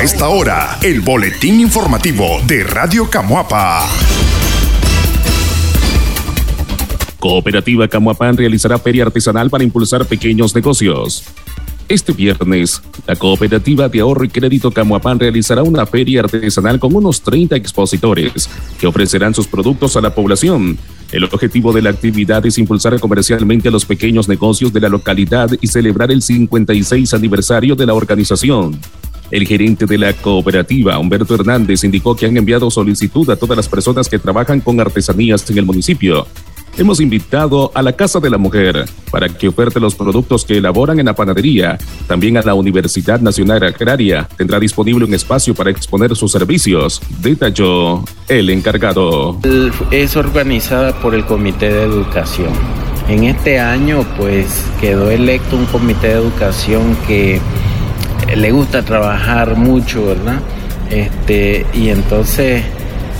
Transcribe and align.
A 0.00 0.02
esta 0.02 0.30
hora, 0.30 0.78
el 0.82 1.02
boletín 1.02 1.60
informativo 1.60 2.40
de 2.46 2.64
Radio 2.64 3.10
Camuapa. 3.10 3.86
Cooperativa 7.18 7.86
Camuapán 7.86 8.34
realizará 8.34 8.78
feria 8.78 9.04
artesanal 9.04 9.50
para 9.50 9.62
impulsar 9.62 10.06
pequeños 10.06 10.54
negocios. 10.54 11.24
Este 11.86 12.14
viernes, 12.14 12.80
la 13.06 13.14
Cooperativa 13.14 13.90
de 13.90 14.00
Ahorro 14.00 14.24
y 14.24 14.30
Crédito 14.30 14.70
Camuapán 14.70 15.18
realizará 15.18 15.62
una 15.62 15.84
feria 15.84 16.20
artesanal 16.20 16.80
con 16.80 16.96
unos 16.96 17.20
30 17.20 17.56
expositores 17.56 18.48
que 18.78 18.86
ofrecerán 18.86 19.34
sus 19.34 19.48
productos 19.48 19.96
a 19.96 20.00
la 20.00 20.14
población. 20.14 20.78
El 21.12 21.24
objetivo 21.24 21.74
de 21.74 21.82
la 21.82 21.90
actividad 21.90 22.46
es 22.46 22.56
impulsar 22.56 22.98
comercialmente 23.00 23.68
a 23.68 23.72
los 23.72 23.84
pequeños 23.84 24.30
negocios 24.30 24.72
de 24.72 24.80
la 24.80 24.88
localidad 24.88 25.50
y 25.60 25.66
celebrar 25.66 26.10
el 26.10 26.22
56 26.22 27.12
aniversario 27.12 27.76
de 27.76 27.84
la 27.84 27.92
organización. 27.92 28.80
El 29.30 29.46
gerente 29.46 29.86
de 29.86 29.98
la 29.98 30.12
cooperativa, 30.12 30.98
Humberto 30.98 31.34
Hernández, 31.34 31.84
indicó 31.84 32.16
que 32.16 32.26
han 32.26 32.36
enviado 32.36 32.70
solicitud 32.70 33.28
a 33.30 33.36
todas 33.36 33.56
las 33.56 33.68
personas 33.68 34.08
que 34.08 34.18
trabajan 34.18 34.60
con 34.60 34.80
artesanías 34.80 35.48
en 35.50 35.58
el 35.58 35.64
municipio 35.64 36.26
hemos 36.78 37.00
invitado 37.00 37.70
a 37.74 37.82
la 37.82 37.92
Casa 37.92 38.20
de 38.20 38.30
la 38.30 38.38
Mujer 38.38 38.86
para 39.10 39.28
que 39.28 39.48
oferte 39.48 39.80
los 39.80 39.94
productos 39.94 40.44
que 40.44 40.58
elaboran 40.58 40.98
en 40.98 41.06
la 41.06 41.14
panadería. 41.14 41.78
También 42.06 42.36
a 42.36 42.42
la 42.42 42.54
Universidad 42.54 43.20
Nacional 43.20 43.62
Agraria 43.62 44.28
tendrá 44.36 44.58
disponible 44.58 45.04
un 45.04 45.14
espacio 45.14 45.54
para 45.54 45.70
exponer 45.70 46.14
sus 46.16 46.32
servicios, 46.32 47.00
detalló 47.20 48.04
el 48.28 48.50
encargado. 48.50 49.38
Es 49.90 50.16
organizada 50.16 50.98
por 51.00 51.14
el 51.14 51.24
Comité 51.26 51.72
de 51.72 51.82
Educación. 51.82 52.52
En 53.08 53.24
este 53.24 53.58
año 53.58 54.06
pues 54.16 54.64
quedó 54.80 55.10
electo 55.10 55.56
un 55.56 55.66
comité 55.66 56.08
de 56.08 56.14
educación 56.14 56.96
que 57.08 57.40
le 58.34 58.50
gusta 58.52 58.82
trabajar 58.82 59.56
mucho, 59.56 60.06
¿verdad? 60.06 60.40
Este, 60.90 61.66
y 61.72 61.90
entonces 61.90 62.62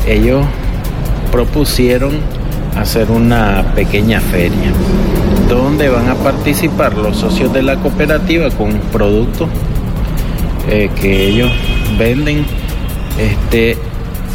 ellos 0.07 0.45
propusieron 1.31 2.19
hacer 2.77 3.11
una 3.11 3.65
pequeña 3.75 4.21
feria 4.21 4.73
donde 5.49 5.89
van 5.89 6.09
a 6.09 6.15
participar 6.15 6.97
los 6.97 7.17
socios 7.17 7.53
de 7.53 7.63
la 7.63 7.77
cooperativa 7.77 8.51
con 8.51 8.73
productos 8.93 9.49
eh, 10.69 10.91
que 11.01 11.29
ellos 11.29 11.51
venden 11.99 12.45
este 13.19 13.77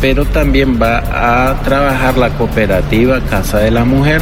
pero 0.02 0.26
también 0.26 0.80
va 0.82 1.50
a 1.50 1.62
trabajar 1.64 2.18
la 2.18 2.30
cooperativa 2.32 3.22
Casa 3.22 3.60
de 3.60 3.72
la 3.72 3.86
Mujer 3.86 4.22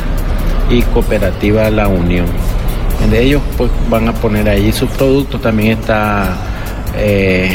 y 0.70 0.82
cooperativa 0.84 1.70
La 1.72 1.88
Unión 1.88 2.26
de 3.10 3.24
ellos 3.24 3.42
pues 3.58 3.70
van 3.90 4.08
a 4.08 4.14
poner 4.14 4.48
ahí 4.50 4.72
sus 4.72 4.90
productos 4.92 5.42
también 5.42 5.80
está 5.80 6.38
eh, 6.98 7.52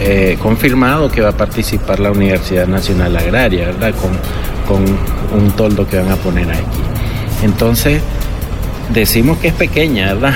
eh, 0.00 0.36
confirmado 0.42 1.10
que 1.10 1.20
va 1.20 1.30
a 1.30 1.36
participar 1.36 2.00
la 2.00 2.10
Universidad 2.10 2.66
Nacional 2.66 3.16
Agraria, 3.16 3.66
¿verdad? 3.66 3.94
Con, 3.94 4.12
con 4.66 4.84
un 5.38 5.50
toldo 5.52 5.86
que 5.88 5.98
van 5.98 6.10
a 6.10 6.16
poner 6.16 6.50
aquí. 6.50 6.64
Entonces, 7.42 8.02
decimos 8.92 9.38
que 9.38 9.48
es 9.48 9.54
pequeña, 9.54 10.14
¿verdad? 10.14 10.34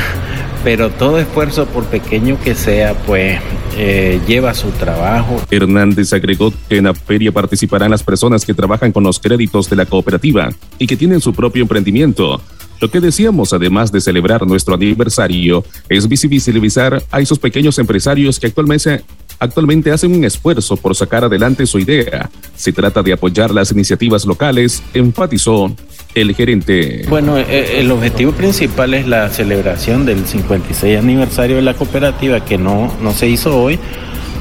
Pero 0.65 0.91
todo 0.91 1.19
esfuerzo, 1.19 1.67
por 1.67 1.85
pequeño 1.85 2.39
que 2.43 2.55
sea, 2.55 2.95
pues 2.95 3.39
eh, 3.77 4.21
lleva 4.27 4.55
su 4.55 4.71
trabajo. 4.71 5.41
Hernández 5.51 6.13
agregó 6.13 6.53
que 6.69 6.79
en 6.79 6.85
la 6.85 6.95
feria 6.95 7.31
participarán 7.31 7.91
las 7.91 8.03
personas 8.03 8.45
que 8.45 8.55
trabajan 8.55 8.91
con 8.91 9.05
los 9.05 9.21
créditos 9.21 9.71
de 9.71 9.77
la 9.77 9.87
cooperativa 9.87 10.51
y 10.79 10.87
que 10.87 10.97
tienen 10.97 11.21
su 11.21 11.33
propio 11.33 11.63
emprendimiento. 11.63 12.41
Lo 12.81 12.91
que 12.91 13.01
decíamos, 13.01 13.53
además 13.53 13.91
de 13.91 14.01
celebrar 14.01 14.47
nuestro 14.47 14.75
aniversario, 14.75 15.65
es 15.89 16.09
visibilizar 16.09 17.03
a 17.11 17.21
esos 17.21 17.39
pequeños 17.39 17.79
empresarios 17.79 18.39
que 18.39 18.47
actualmente 18.47 19.03
actualmente 19.41 19.91
hacen 19.93 20.15
un 20.15 20.25
esfuerzo 20.25 20.77
por 20.77 20.95
sacar 20.95 21.25
adelante 21.25 21.67
su 21.67 21.79
idea. 21.79 22.29
Se 22.57 22.73
trata 22.73 23.03
de 23.03 23.13
apoyar 23.13 23.53
las 23.53 23.71
iniciativas 23.73 24.25
locales, 24.25 24.83
enfatizó 24.95 25.75
el 26.15 26.35
gerente. 26.35 27.05
Bueno, 27.09 27.39
eh, 27.39 27.79
el 27.79 27.91
objetivo 27.91 28.33
principal 28.33 28.95
es 28.95 29.07
la 29.07 29.29
celebración 29.31 30.07
del 30.07 30.27
56 30.27 30.99
aniversario 30.99 31.57
de 31.57 31.63
la 31.63 31.75
cooperativa 31.75 32.45
que 32.45 32.59
no, 32.59 32.93
no 33.01 33.13
se 33.13 33.29
hizo 33.29 33.61
hoy 33.61 33.79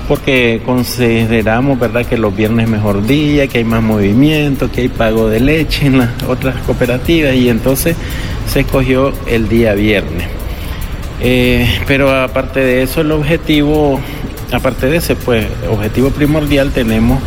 porque 0.07 0.61
consideramos 0.65 1.79
verdad 1.79 2.05
que 2.05 2.17
los 2.17 2.35
viernes 2.35 2.65
es 2.65 2.71
mejor 2.71 3.05
día, 3.05 3.47
que 3.47 3.59
hay 3.59 3.63
más 3.63 3.83
movimiento, 3.83 4.71
que 4.71 4.81
hay 4.81 4.87
pago 4.87 5.27
de 5.27 5.39
leche 5.39 5.87
en 5.87 5.97
las 5.97 6.09
otras 6.23 6.55
cooperativas 6.61 7.35
y 7.35 7.49
entonces 7.49 7.95
se 8.47 8.61
escogió 8.61 9.11
el 9.27 9.49
día 9.49 9.73
viernes. 9.73 10.27
Eh, 11.19 11.67
pero 11.87 12.15
aparte 12.15 12.59
de 12.59 12.83
eso, 12.83 13.01
el 13.01 13.11
objetivo 13.11 13.99
aparte 14.51 14.87
de 14.87 14.97
ese 14.97 15.15
pues, 15.15 15.45
objetivo 15.69 16.09
primordial 16.09 16.71
tenemos 16.71 17.19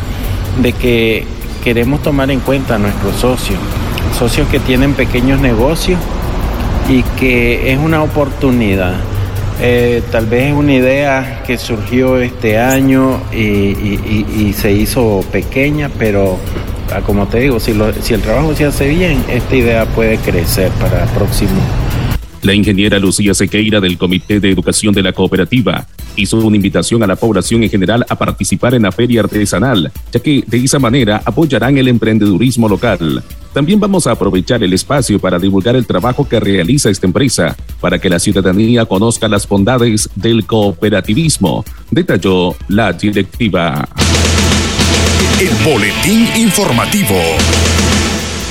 de 0.63 0.73
que 0.73 1.27
queremos 1.63 2.03
tomar 2.03 2.31
en 2.31 2.41
cuenta 2.41 2.77
a 2.77 2.79
nuestros 2.79 3.17
socios, 3.17 3.59
socios 4.19 4.49
que 4.49 4.59
tienen 4.59 4.95
pequeños 4.95 5.41
negocios 5.41 5.99
y 6.89 7.03
que 7.19 7.73
es 7.73 7.79
una 7.79 8.03
oportunidad. 8.03 8.95
Eh, 9.63 10.03
tal 10.11 10.27
vez 10.27 10.49
es 10.49 10.55
una 10.55 10.73
idea 10.73 11.43
que 11.47 11.59
surgió 11.59 12.19
este 12.19 12.59
año 12.59 13.21
y, 13.33 14.53
se 14.55 14.73
hizo 14.73 15.25
pequeña, 15.31 15.91
pero 15.99 16.39
ah, 16.93 17.01
como 17.01 17.27
te 17.29 17.41
digo, 17.41 17.61
si, 17.61 17.75
si 18.03 18.15
el 18.15 18.21
trabajo 18.21 18.55
se 18.55 18.65
hace 18.65 18.89
bien, 18.89 19.23
esta 19.29 19.55
idea 19.55 19.87
puede 19.87 20.17
crecer 20.19 20.71
para 20.73 21.05
el 21.05 21.09
próximo 21.11 21.61
la 22.43 22.55
ingeniera 22.55 22.99
Lucía 22.99 23.35
Sequeira 23.35 23.81
del 23.81 23.99
Comité 23.99 24.41
de 24.41 24.51
Educación 24.51 24.95
de 24.95 25.03
la 25.03 25.13
Cooperativa 25.13 25.87
hizo 26.17 26.39
una 26.39 26.57
invitación 26.57 27.03
a 27.03 27.07
la 27.07 27.17
población 27.17 27.63
en 27.63 27.71
general 27.71 28.05
a 28.09 28.17
participar 28.17 28.75
en 28.75 28.83
la 28.83 28.93
feria 28.93 29.21
artesanal, 29.21 29.93
ya 30.13 30.21
que 30.21 30.43
de 30.47 30.59
esa 30.59 30.79
manera 30.79 31.23
apoyarán 31.25 31.79
el 31.79 31.89
emprendedurismo 31.89 32.69
local. 32.69 33.23
También 33.53 33.81
vamos 33.81 34.07
a 34.07 34.13
aprovechar 34.13 34.63
el 34.63 34.73
espacio 34.73 35.19
para 35.19 35.39
divulgar 35.39 35.75
el 35.75 35.87
trabajo 35.87 36.29
que 36.29 36.39
realiza 36.39 36.89
esta 36.89 37.07
empresa, 37.07 37.57
para 37.81 37.99
que 37.99 38.09
la 38.09 38.21
ciudadanía 38.21 38.87
conozca 38.87 39.27
las 39.27 39.49
bondades 39.49 40.09
del 40.15 40.47
cooperativismo, 40.47 41.65
detalló 41.91 42.55
la 42.69 42.93
directiva. 42.93 43.89
El 45.41 45.73
boletín 45.73 46.29
informativo. 46.37 47.17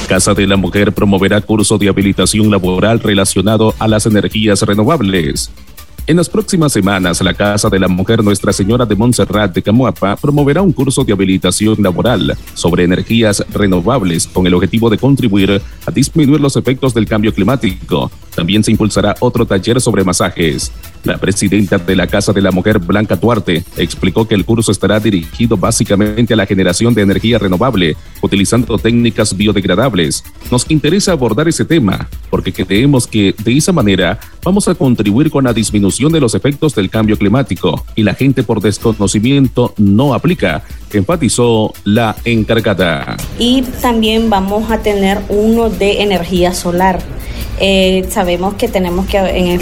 Casa 0.09 0.33
de 0.33 0.47
la 0.47 0.57
Mujer 0.57 0.91
promoverá 0.91 1.39
curso 1.39 1.77
de 1.77 1.87
habilitación 1.87 2.49
laboral 2.49 2.99
relacionado 2.99 3.75
a 3.79 3.87
las 3.87 4.05
energías 4.05 4.61
renovables. 4.63 5.51
En 6.07 6.17
las 6.17 6.29
próximas 6.29 6.71
semanas, 6.71 7.21
la 7.21 7.33
Casa 7.33 7.69
de 7.69 7.79
la 7.79 7.87
Mujer 7.87 8.23
Nuestra 8.23 8.51
Señora 8.51 8.85
de 8.85 8.95
Montserrat 8.95 9.53
de 9.53 9.61
Camuapa 9.61 10.15
promoverá 10.15 10.61
un 10.61 10.73
curso 10.73 11.03
de 11.03 11.13
habilitación 11.13 11.75
laboral 11.79 12.35
sobre 12.53 12.83
energías 12.83 13.45
renovables 13.53 14.25
con 14.27 14.47
el 14.47 14.53
objetivo 14.53 14.89
de 14.89 14.97
contribuir 14.97 15.61
a 15.85 15.91
disminuir 15.91 16.39
los 16.39 16.55
efectos 16.55 16.93
del 16.93 17.07
cambio 17.07 17.33
climático. 17.33 18.11
También 18.39 18.63
se 18.63 18.71
impulsará 18.71 19.15
otro 19.19 19.45
taller 19.45 19.81
sobre 19.81 20.05
masajes. 20.05 20.71
La 21.03 21.17
presidenta 21.17 21.77
de 21.77 21.93
la 21.93 22.07
Casa 22.07 22.31
de 22.31 22.41
la 22.41 22.51
Mujer, 22.51 22.79
Blanca 22.79 23.17
Duarte, 23.17 23.65
explicó 23.75 24.25
que 24.25 24.33
el 24.33 24.45
curso 24.45 24.71
estará 24.71 24.97
dirigido 24.97 25.57
básicamente 25.57 26.33
a 26.33 26.37
la 26.37 26.45
generación 26.45 26.93
de 26.93 27.01
energía 27.01 27.37
renovable, 27.37 27.97
utilizando 28.21 28.77
técnicas 28.77 29.35
biodegradables. 29.35 30.23
Nos 30.49 30.71
interesa 30.71 31.11
abordar 31.11 31.49
ese 31.49 31.65
tema 31.65 32.07
porque 32.29 32.53
creemos 32.53 33.07
que 33.07 33.35
de 33.43 33.57
esa 33.57 33.73
manera 33.73 34.17
vamos 34.41 34.69
a 34.69 34.75
contribuir 34.75 35.29
con 35.29 35.43
la 35.43 35.51
disminución 35.51 36.13
de 36.13 36.21
los 36.21 36.33
efectos 36.33 36.73
del 36.73 36.89
cambio 36.89 37.17
climático 37.17 37.83
y 37.93 38.03
la 38.03 38.13
gente 38.13 38.43
por 38.43 38.61
desconocimiento 38.61 39.73
no 39.75 40.13
aplica, 40.13 40.63
enfatizó 40.93 41.73
la 41.83 42.15
encargada. 42.23 43.17
Y 43.37 43.63
también 43.81 44.29
vamos 44.29 44.71
a 44.71 44.77
tener 44.77 45.17
uno 45.27 45.69
de 45.69 46.03
energía 46.03 46.53
solar. 46.53 46.99
Eh, 47.59 48.05
sabemos 48.09 48.55
que 48.55 48.67
tenemos 48.67 49.05
que 49.07 49.17
en 49.17 49.47
el 49.47 49.61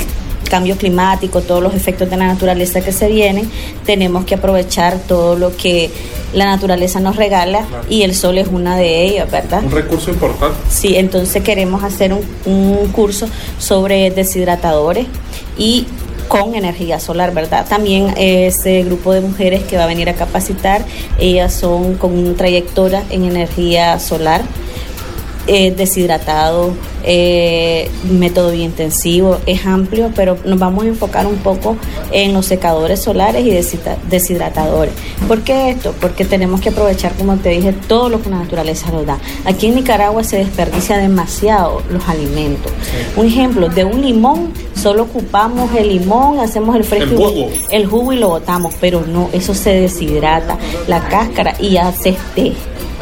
cambio 0.50 0.78
climático, 0.78 1.42
todos 1.42 1.62
los 1.62 1.74
efectos 1.74 2.10
de 2.10 2.18
la 2.18 2.28
naturaleza 2.28 2.82
que 2.82 2.92
se 2.92 3.08
vienen, 3.10 3.50
tenemos 3.86 4.26
que 4.26 4.36
aprovechar 4.36 4.98
todo 5.00 5.36
lo 5.36 5.56
que 5.56 5.92
la 6.34 6.46
naturaleza 6.46 7.00
nos 7.00 7.16
regala 7.16 7.66
y 7.90 8.04
el 8.04 8.16
sol 8.16 8.38
es 8.38 8.48
una 8.48 8.78
de 8.78 9.04
ellas, 9.04 9.30
¿verdad? 9.30 9.64
Un 9.64 9.72
recurso 9.72 10.12
importante. 10.12 10.58
Sí, 10.70 10.96
entonces 10.96 11.44
queremos 11.44 11.84
hacer 11.84 12.14
un, 12.14 12.22
un 12.46 12.88
curso 12.90 13.28
sobre 13.60 14.10
deshidratadores 14.12 15.08
y 15.58 15.88
con 16.28 16.56
energía 16.56 17.00
solar, 17.00 17.34
¿verdad? 17.34 17.66
También 17.68 18.14
ese 18.18 18.84
grupo 18.84 19.14
de 19.14 19.22
mujeres 19.22 19.64
que 19.64 19.78
va 19.78 19.86
a 19.86 19.88
venir 19.88 20.10
a 20.10 20.14
capacitar, 20.14 20.84
ellas 21.18 21.54
son 21.54 21.96
con 21.96 22.36
trayectoria 22.36 23.04
en 23.10 23.24
energía 23.24 24.00
solar 24.00 24.42
eh, 25.48 25.72
deshidratado, 25.72 26.74
eh, 27.04 27.90
método 28.10 28.54
intensivo, 28.54 29.38
es 29.46 29.66
amplio, 29.66 30.12
pero 30.16 30.38
nos 30.46 30.60
vamos 30.60 30.86
a 30.86 30.88
enfocar 30.88 31.26
un 31.26 31.38
poco 31.38 31.78
en 32.12 32.34
los 32.34 32.46
secadores 32.46 33.02
solares 33.02 33.46
y 33.46 33.52
deshidratadores. 34.10 34.94
¿Por 35.28 35.42
qué 35.42 35.70
esto? 35.70 35.94
Porque 36.00 36.26
tenemos 36.26 36.62
que 36.62 36.70
aprovechar, 36.70 37.14
como 37.14 37.38
te 37.38 37.50
dije, 37.50 37.74
todo 37.88 38.10
lo 38.10 38.22
que 38.22 38.30
la 38.30 38.40
naturaleza 38.40 38.92
nos 38.92 39.06
da. 39.06 39.18
Aquí 39.46 39.68
en 39.68 39.76
Nicaragua 39.76 40.24
se 40.24 40.38
desperdicia 40.38 40.98
demasiado 40.98 41.82
los 41.90 42.08
alimentos. 42.08 42.72
Un 43.16 43.28
ejemplo, 43.28 43.70
de 43.70 43.86
un 43.86 44.02
limón 44.02 44.54
solo 44.76 45.04
ocupamos 45.04 45.74
el 45.76 45.90
limón, 45.90 46.40
hacemos 46.40 46.76
el 46.76 46.84
fresco, 46.84 47.10
el 47.10 47.18
jugo, 47.18 47.50
el 47.72 47.86
jugo 47.88 48.14
y 48.14 48.18
lo 48.18 48.30
botamos, 48.30 48.74
pero 48.80 49.06
no, 49.06 49.30
eso 49.34 49.54
se 49.54 49.72
deshidrata, 49.72 50.58
la 50.88 51.08
cáscara 51.08 51.56
y 51.60 51.78
hace 51.78 52.16
té. 52.36 52.54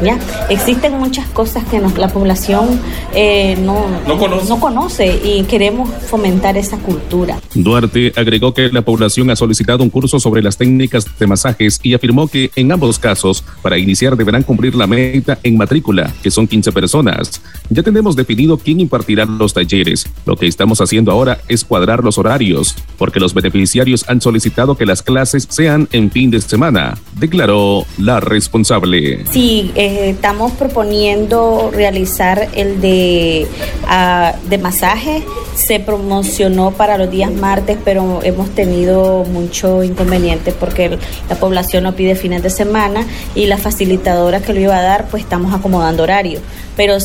¿Ya? 0.02 0.18
Existen 0.48 0.98
muchas 0.98 1.26
cosas 1.28 1.64
que 1.64 1.80
la 1.80 2.08
población 2.08 2.80
eh, 3.14 3.56
no, 3.62 3.86
no, 4.06 4.60
conoce. 4.60 5.20
y 5.24 5.42
queremos 5.44 5.88
fomentar 6.08 6.56
esa 6.56 6.78
cultura. 6.78 7.38
Duarte 7.54 8.12
agregó 8.16 8.52
que 8.54 8.68
la 8.68 8.82
población 8.82 9.30
ha 9.30 9.36
solicitado 9.36 9.82
un 9.82 9.90
curso 9.90 10.20
sobre 10.20 10.42
las 10.42 10.56
técnicas 10.56 11.06
de 11.18 11.26
masajes 11.26 11.80
y 11.82 11.94
afirmó 11.94 12.28
que 12.28 12.50
en 12.56 12.72
ambos 12.72 12.98
casos, 12.98 13.42
para 13.62 13.78
iniciar 13.78 14.16
deberán 14.16 14.42
cumplir 14.42 14.74
la 14.74 14.86
meta 14.86 15.38
en 15.42 15.56
matrícula, 15.56 16.12
que 16.22 16.30
son 16.30 16.46
15 16.46 16.72
personas. 16.72 17.40
Ya 17.70 17.82
tenemos 17.82 18.16
definido 18.16 18.58
quién 18.58 18.80
impartirá 18.80 19.24
los 19.24 19.54
talleres. 19.54 20.06
Lo 20.24 20.36
que 20.36 20.46
estamos 20.46 20.80
haciendo 20.80 21.10
ahora 21.12 21.38
es 21.48 21.64
cuadrar 21.64 22.04
los 22.04 22.18
horarios, 22.18 22.74
porque 22.98 23.20
los 23.20 23.34
beneficiarios 23.34 24.08
han 24.08 24.20
solicitado 24.20 24.76
que 24.76 24.86
las 24.86 25.02
clases 25.02 25.46
sean 25.48 25.88
en 25.92 26.10
fin 26.10 26.30
de 26.30 26.40
semana, 26.40 26.98
declaró 27.18 27.84
la 27.98 28.20
responsable. 28.20 29.24
Sí, 29.30 29.70
eh, 29.74 29.85
estamos 29.86 30.52
proponiendo 30.52 31.70
realizar 31.72 32.48
el 32.54 32.80
de, 32.80 33.46
ah, 33.86 34.34
de 34.48 34.58
masaje. 34.58 35.22
Se 35.54 35.80
promocionó 35.80 36.72
para 36.72 36.98
los 36.98 37.10
días 37.10 37.32
martes, 37.32 37.78
pero 37.84 38.20
hemos 38.22 38.50
tenido 38.50 39.24
mucho 39.24 39.82
inconveniente 39.82 40.52
porque 40.52 40.98
la 41.28 41.36
población 41.36 41.84
no 41.84 41.94
pide 41.94 42.14
fines 42.14 42.42
de 42.42 42.50
semana 42.50 43.06
y 43.34 43.46
la 43.46 43.56
facilitadora 43.56 44.40
que 44.40 44.52
lo 44.52 44.60
iba 44.60 44.76
a 44.76 44.82
dar, 44.82 45.08
pues 45.08 45.22
estamos 45.22 45.54
acomodando 45.54 46.02
horario. 46.02 46.40
Pero 46.76 46.96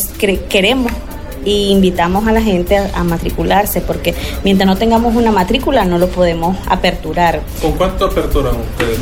queremos 0.50 0.92
y 1.46 1.70
invitamos 1.70 2.28
a 2.28 2.32
la 2.32 2.42
gente 2.42 2.78
a, 2.78 3.04
matricularse 3.04 3.82
porque 3.82 4.14
mientras 4.44 4.68
no 4.68 4.78
tengamos 4.78 5.16
una 5.16 5.32
matrícula 5.32 5.86
no 5.86 5.98
lo 5.98 6.08
podemos 6.08 6.58
aperturar. 6.68 7.42
¿Con 7.62 7.74
cuánto 7.74 8.06
aperturan 8.06 8.56
ustedes? 8.56 9.00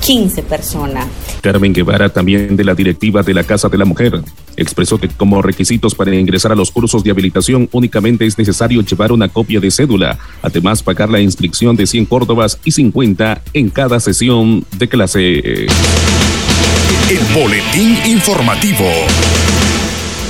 15 0.00 0.42
personas. 0.42 1.06
Carmen 1.40 1.72
Guevara, 1.72 2.08
también 2.08 2.56
de 2.56 2.64
la 2.64 2.74
directiva 2.74 3.22
de 3.22 3.34
la 3.34 3.44
Casa 3.44 3.68
de 3.68 3.78
la 3.78 3.84
Mujer, 3.84 4.20
expresó 4.56 4.98
que 4.98 5.08
como 5.08 5.42
requisitos 5.42 5.94
para 5.94 6.14
ingresar 6.14 6.52
a 6.52 6.54
los 6.54 6.70
cursos 6.70 7.02
de 7.04 7.10
habilitación 7.10 7.68
únicamente 7.72 8.26
es 8.26 8.38
necesario 8.38 8.82
llevar 8.82 9.12
una 9.12 9.28
copia 9.28 9.60
de 9.60 9.70
cédula, 9.70 10.18
además 10.42 10.82
pagar 10.82 11.08
la 11.08 11.20
inscripción 11.20 11.76
de 11.76 11.86
100 11.86 12.06
córdobas 12.06 12.58
y 12.64 12.72
50 12.72 13.42
en 13.52 13.70
cada 13.70 14.00
sesión 14.00 14.64
de 14.76 14.88
clase. 14.88 15.66
El 17.10 17.20
boletín 17.34 17.96
informativo. 18.06 18.86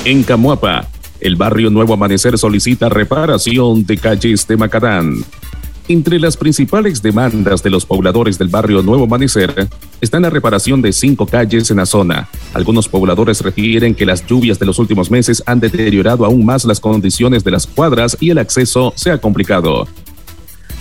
En 0.04 0.22
Camuapa, 0.22 0.88
el 1.20 1.36
barrio 1.36 1.68
Nuevo 1.70 1.92
Amanecer 1.92 2.38
solicita 2.38 2.88
reparación 2.88 3.84
de 3.84 3.98
calles 3.98 4.46
de 4.46 4.56
Macadán. 4.56 5.24
Entre 5.90 6.20
las 6.20 6.36
principales 6.36 7.02
demandas 7.02 7.64
de 7.64 7.70
los 7.70 7.84
pobladores 7.84 8.38
del 8.38 8.46
barrio 8.46 8.80
Nuevo 8.80 9.06
Amanecer 9.06 9.68
está 10.00 10.20
la 10.20 10.30
reparación 10.30 10.80
de 10.80 10.92
cinco 10.92 11.26
calles 11.26 11.68
en 11.72 11.78
la 11.78 11.84
zona. 11.84 12.28
Algunos 12.54 12.86
pobladores 12.86 13.40
refieren 13.40 13.96
que 13.96 14.06
las 14.06 14.24
lluvias 14.24 14.60
de 14.60 14.66
los 14.66 14.78
últimos 14.78 15.10
meses 15.10 15.42
han 15.46 15.58
deteriorado 15.58 16.24
aún 16.24 16.46
más 16.46 16.64
las 16.64 16.78
condiciones 16.78 17.42
de 17.42 17.50
las 17.50 17.66
cuadras 17.66 18.16
y 18.20 18.30
el 18.30 18.38
acceso 18.38 18.92
se 18.94 19.10
ha 19.10 19.18
complicado. 19.18 19.88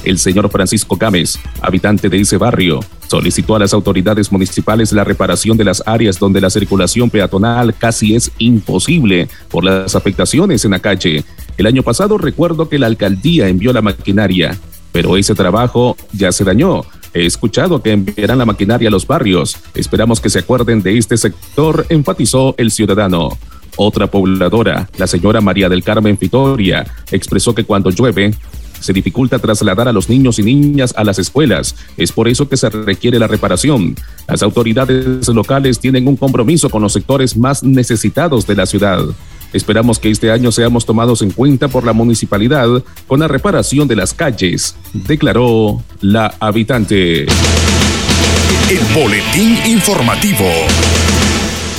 El 0.03 0.19
señor 0.19 0.47
Francisco 0.51 0.95
Gámez, 0.95 1.39
habitante 1.59 2.07
de 2.07 2.19
ese 2.19 2.37
barrio, 2.37 2.79
solicitó 3.07 3.55
a 3.55 3.59
las 3.59 3.73
autoridades 3.73 4.31
municipales 4.31 4.93
la 4.93 5.05
reparación 5.05 5.57
de 5.57 5.63
las 5.63 5.81
áreas 5.87 6.19
donde 6.19 6.39
la 6.39 6.51
circulación 6.51 7.09
peatonal 7.09 7.73
casi 7.73 8.13
es 8.13 8.31
imposible 8.37 9.27
por 9.49 9.63
las 9.63 9.95
afectaciones 9.95 10.65
en 10.65 10.71
la 10.71 10.79
calle. 10.79 11.23
El 11.57 11.65
año 11.65 11.81
pasado 11.81 12.19
recuerdo 12.19 12.69
que 12.69 12.77
la 12.77 12.85
alcaldía 12.85 13.47
envió 13.47 13.73
la 13.73 13.81
maquinaria 13.81 14.55
pero 14.91 15.17
ese 15.17 15.35
trabajo 15.35 15.95
ya 16.13 16.31
se 16.31 16.43
dañó. 16.43 16.83
He 17.13 17.25
escuchado 17.25 17.81
que 17.81 17.91
enviarán 17.91 18.37
la 18.37 18.45
maquinaria 18.45 18.89
a 18.89 18.91
los 18.91 19.07
barrios. 19.07 19.57
Esperamos 19.73 20.19
que 20.19 20.29
se 20.29 20.39
acuerden 20.39 20.81
de 20.81 20.97
este 20.97 21.17
sector, 21.17 21.85
enfatizó 21.89 22.53
el 22.57 22.71
ciudadano. 22.71 23.37
Otra 23.77 24.07
pobladora, 24.07 24.89
la 24.97 25.07
señora 25.07 25.41
María 25.41 25.69
del 25.69 25.83
Carmen 25.83 26.17
Fitoria, 26.17 26.85
expresó 27.11 27.55
que 27.55 27.63
cuando 27.63 27.89
llueve, 27.89 28.33
se 28.79 28.93
dificulta 28.93 29.39
trasladar 29.39 29.87
a 29.87 29.93
los 29.93 30.09
niños 30.09 30.39
y 30.39 30.43
niñas 30.43 30.93
a 30.95 31.03
las 31.03 31.19
escuelas. 31.19 31.75
Es 31.97 32.11
por 32.11 32.27
eso 32.27 32.47
que 32.47 32.57
se 32.57 32.69
requiere 32.69 33.19
la 33.19 33.27
reparación. 33.27 33.95
Las 34.27 34.43
autoridades 34.43 35.27
locales 35.29 35.79
tienen 35.79 36.07
un 36.07 36.15
compromiso 36.15 36.69
con 36.69 36.81
los 36.81 36.93
sectores 36.93 37.37
más 37.37 37.63
necesitados 37.63 38.47
de 38.47 38.55
la 38.55 38.65
ciudad. 38.65 39.05
Esperamos 39.51 39.97
que 39.97 40.11
este 40.11 40.31
año 40.31 40.51
seamos 40.51 40.85
tomados 40.85 41.21
en 41.21 41.31
cuenta 41.31 41.67
por 41.67 41.85
la 41.85 41.93
municipalidad 41.93 42.83
con 43.07 43.19
la 43.19 43.27
reparación 43.27 43.87
de 43.87 43.95
las 43.95 44.13
calles, 44.13 44.75
declaró 44.93 45.81
la 46.01 46.35
habitante. 46.39 47.23
El 47.23 48.79
boletín 48.93 49.57
informativo. 49.65 50.45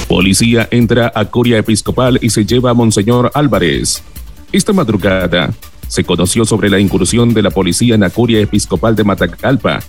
Policía 0.09 0.67
entra 0.73 1.13
a 1.15 1.25
Curia 1.27 1.59
Episcopal 1.59 2.19
y 2.21 2.31
se 2.31 2.45
lleva 2.45 2.71
a 2.71 2.75
Monseñor 2.75 3.31
Álvarez. 3.33 4.03
Esta 4.51 4.73
madrugada 4.73 5.55
se 5.87 6.03
conoció 6.03 6.45
sobre 6.45 6.69
la 6.69 6.81
incursión 6.81 7.33
de 7.33 7.43
la 7.43 7.51
policía 7.51 7.95
en 7.95 8.01
la 8.01 8.11
Curia 8.11 8.41
Episcopal 8.41 8.97
de 8.97 9.05
Matacalpa 9.05 9.81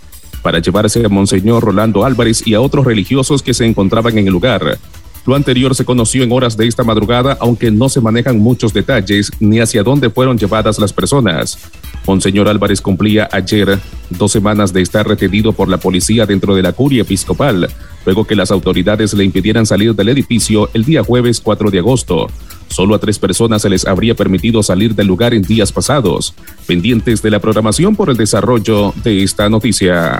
para 0.44 0.60
llevarse 0.60 1.04
a 1.04 1.10
Monseñor 1.10 1.63
Rolando 1.63 2.06
Álvarez 2.06 2.45
y 2.45 2.54
a 2.54 2.62
otros 2.62 2.86
religiosos 2.86 3.42
que 3.42 3.56
se 3.56 3.66
encontraban 3.66 4.18
en 4.18 4.27
el 4.27 4.34
lugar. 4.34 4.77
Lo 5.25 5.35
anterior 5.35 5.75
se 5.75 5.85
conoció 5.85 6.23
en 6.23 6.31
horas 6.31 6.57
de 6.57 6.68
esta 6.68 6.83
madrugada, 6.83 7.38
aunque 7.39 7.69
no 7.69 7.89
se 7.89 8.01
manejan 8.01 8.39
muchos 8.39 8.73
detalles 8.73 9.31
ni 9.39 9.59
hacia 9.59 9.83
dónde 9.83 10.09
fueron 10.09 10.38
llevadas 10.38 10.79
las 10.79 10.94
personas. 10.94 11.59
Monseñor 12.07 12.47
Álvarez 12.47 12.81
cumplía 12.81 13.29
ayer 13.31 13.79
dos 14.09 14.31
semanas 14.31 14.73
de 14.73 14.81
estar 14.81 15.07
retenido 15.07 15.53
por 15.53 15.69
la 15.69 15.77
policía 15.77 16.25
dentro 16.25 16.56
de 16.56 16.63
la 16.63 16.73
curia 16.73 17.03
episcopal, 17.03 17.69
luego 18.06 18.25
que 18.25 18.35
las 18.35 18.50
autoridades 18.50 19.13
le 19.13 19.23
impidieran 19.23 19.68
salir 19.68 19.94
del 19.94 20.09
edificio 20.09 20.69
el 20.73 20.83
día 20.83 21.03
jueves 21.03 21.39
4 21.39 21.69
de 21.69 21.79
agosto. 21.79 22.27
Solo 22.67 22.95
a 22.95 23.00
tres 23.00 23.19
personas 23.19 23.62
se 23.62 23.69
les 23.69 23.85
habría 23.85 24.15
permitido 24.15 24.63
salir 24.63 24.95
del 24.95 25.06
lugar 25.06 25.33
en 25.33 25.44
días 25.44 25.71
pasados, 25.71 26.33
pendientes 26.65 27.21
de 27.21 27.29
la 27.29 27.39
programación 27.39 27.95
por 27.95 28.09
el 28.09 28.17
desarrollo 28.17 28.94
de 29.03 29.24
esta 29.24 29.50
noticia. 29.50 30.19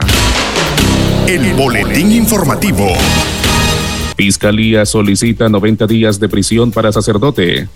El 1.27 1.54
boletín 1.54 2.12
informativo. 2.12 2.88
Fiscalía 4.23 4.85
solicita 4.85 5.50
90 5.50 5.88
días 5.88 6.19
de 6.19 6.29
prisión 6.29 6.69
para 6.69 6.91
sacerdote. 6.91 7.68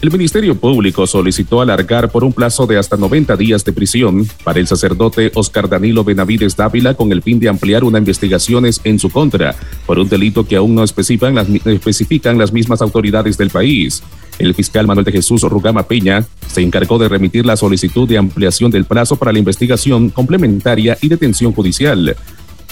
El 0.00 0.10
Ministerio 0.10 0.54
Público 0.54 1.06
solicitó 1.06 1.60
alargar 1.60 2.10
por 2.10 2.24
un 2.24 2.32
plazo 2.32 2.66
de 2.66 2.78
hasta 2.78 2.96
90 2.96 3.36
días 3.36 3.62
de 3.62 3.74
prisión 3.74 4.26
para 4.42 4.58
el 4.58 4.66
sacerdote 4.66 5.30
Oscar 5.34 5.68
Danilo 5.68 6.02
Benavides 6.02 6.56
Dávila 6.56 6.94
con 6.94 7.12
el 7.12 7.20
fin 7.20 7.38
de 7.38 7.50
ampliar 7.50 7.84
una 7.84 7.98
investigaciones 7.98 8.80
en 8.84 8.98
su 8.98 9.10
contra 9.10 9.54
por 9.84 9.98
un 9.98 10.08
delito 10.08 10.46
que 10.46 10.56
aún 10.56 10.74
no 10.74 10.82
especifican 10.82 12.38
las 12.38 12.52
mismas 12.54 12.80
autoridades 12.80 13.36
del 13.36 13.50
país. 13.50 14.02
El 14.38 14.54
fiscal 14.54 14.86
Manuel 14.86 15.04
de 15.04 15.12
Jesús 15.12 15.42
Rugama 15.42 15.82
Peña 15.82 16.24
se 16.46 16.62
encargó 16.62 16.96
de 16.96 17.10
remitir 17.10 17.44
la 17.44 17.58
solicitud 17.58 18.08
de 18.08 18.16
ampliación 18.16 18.70
del 18.70 18.86
plazo 18.86 19.16
para 19.16 19.30
la 19.30 19.40
investigación 19.40 20.08
complementaria 20.08 20.96
y 21.02 21.08
detención 21.08 21.52
judicial. 21.52 22.16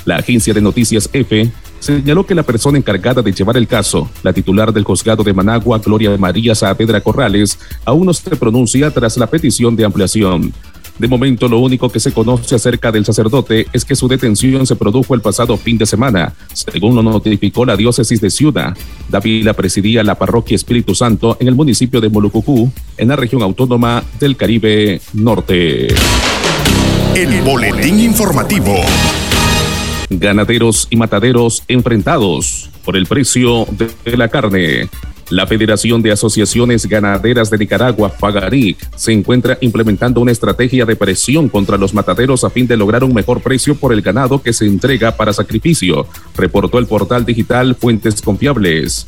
La 0.05 0.17
agencia 0.17 0.55
de 0.55 0.61
noticias 0.61 1.09
EFE 1.13 1.51
señaló 1.79 2.25
que 2.27 2.35
la 2.35 2.43
persona 2.43 2.79
encargada 2.79 3.23
de 3.23 3.33
llevar 3.33 3.57
el 3.57 3.67
caso, 3.67 4.09
la 4.23 4.33
titular 4.33 4.73
del 4.73 4.85
juzgado 4.85 5.25
de 5.25 5.33
Managua, 5.33 5.79
Gloria 5.79 6.17
María 6.17 6.55
Saavedra 6.55 7.01
Corrales, 7.01 7.59
aún 7.85 8.07
no 8.07 8.15
se 8.15 8.37
pronuncia 8.37 8.91
tras 8.91 9.17
la 9.17 9.27
petición 9.27 9.77
de 9.77 9.85
ampliación. 9.85 10.53
De 11.01 11.09
momento, 11.09 11.49
lo 11.49 11.61
único 11.61 11.89
que 11.89 11.99
se 11.99 12.13
conoce 12.13 12.55
acerca 12.55 12.93
del 12.93 13.07
sacerdote 13.07 13.67
es 13.73 13.87
que 13.87 13.97
su 13.97 14.07
detención 14.07 14.67
se 14.67 14.77
produjo 14.77 15.15
el 15.15 15.23
pasado 15.23 15.57
fin 15.57 15.79
de 15.79 15.87
semana, 15.87 16.35
según 16.53 16.95
lo 16.95 17.03
notificó 17.03 17.65
la 17.65 17.75
diócesis 17.75 18.21
de 18.21 18.29
Ciudad. 18.29 18.77
Dávila 19.09 19.55
presidía 19.55 20.05
la 20.05 20.17
parroquia 20.17 20.57
Espíritu 20.57 20.95
Santo 20.95 21.39
en 21.41 21.49
el 21.49 21.55
municipio 21.55 22.03
de 22.03 22.11
Molucucú, 22.11 22.71
en 22.99 23.09
la 23.09 23.17
región 23.17 23.41
autónoma 23.41 24.05
del 24.19 24.37
Caribe 24.37 25.01
Norte. 25.15 25.89
El 27.15 27.41
boletín 27.43 28.01
informativo. 28.01 28.75
Ganaderos 30.11 30.89
y 30.91 30.97
mataderos 30.97 31.63
enfrentados 31.69 32.69
por 32.85 32.97
el 32.97 33.07
precio 33.07 33.67
de 33.71 34.17
la 34.17 34.29
carne. 34.29 34.89
La 35.31 35.47
Federación 35.47 36.03
de 36.03 36.11
Asociaciones 36.11 36.87
Ganaderas 36.87 37.51
de 37.51 37.59
Nicaragua, 37.59 38.11
FAGARIC, 38.11 38.97
se 38.97 39.13
encuentra 39.13 39.57
implementando 39.61 40.21
una 40.21 40.33
estrategia 40.33 40.85
de 40.85 40.97
presión 40.97 41.49
contra 41.49 41.79
los 41.79 41.95
mataderos 41.95 42.43
a 42.43 42.51
fin 42.51 42.67
de 42.67 42.77
lograr 42.77 43.05
un 43.05 43.15
mejor 43.15 43.41
precio 43.41 43.77
por 43.77 43.93
el 43.93 44.03
ganado 44.03 44.43
que 44.43 44.53
se 44.53 44.67
entrega 44.67 45.17
para 45.17 45.33
sacrificio, 45.33 46.09
reportó 46.37 46.81
el 46.81 46.87
portal 46.87 47.25
digital 47.25 47.77
Fuentes 47.77 48.21
Confiables. 48.21 49.07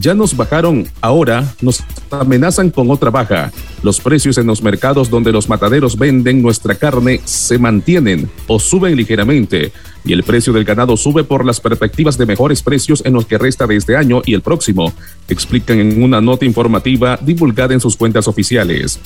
Ya 0.00 0.14
nos 0.14 0.36
bajaron, 0.36 0.88
ahora 1.00 1.54
nos 1.60 1.84
amenazan 2.10 2.70
con 2.70 2.90
otra 2.90 3.10
baja. 3.10 3.52
Los 3.82 4.00
precios 4.00 4.38
en 4.38 4.46
los 4.46 4.62
mercados 4.62 5.10
donde 5.10 5.32
los 5.32 5.48
mataderos 5.48 5.98
venden 5.98 6.40
nuestra 6.40 6.74
carne 6.74 7.20
se 7.24 7.58
mantienen 7.58 8.30
o 8.46 8.58
suben 8.58 8.96
ligeramente 8.96 9.72
y 10.04 10.12
el 10.12 10.22
precio 10.22 10.52
del 10.52 10.64
ganado 10.64 10.96
sube 10.96 11.24
por 11.24 11.44
las 11.44 11.60
perspectivas 11.60 12.16
de 12.18 12.26
mejores 12.26 12.62
precios 12.62 13.02
en 13.04 13.12
los 13.12 13.26
que 13.26 13.38
resta 13.38 13.66
de 13.66 13.76
este 13.76 13.96
año 13.96 14.22
y 14.24 14.34
el 14.34 14.40
próximo, 14.40 14.92
explican 15.28 15.78
en 15.78 16.02
una 16.02 16.20
nota 16.20 16.44
informativa 16.44 17.18
divulgada 17.20 17.74
en 17.74 17.80
sus 17.80 17.96
cuentas 17.96 18.28
oficiales. 18.28 18.98